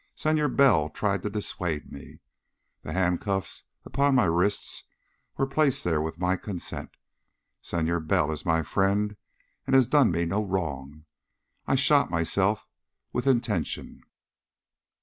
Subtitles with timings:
[0.15, 2.21] Senor Bell tried to dissuade me.
[2.81, 4.85] The handcuffs upon my wrists
[5.37, 6.89] were placed there with my consent.
[7.61, 9.15] Senor Bell is my friend
[9.67, 11.05] and has done me no wrong.
[11.67, 12.67] I shot myself,
[13.13, 14.01] with intention."